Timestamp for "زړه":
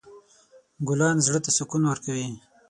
1.25-1.39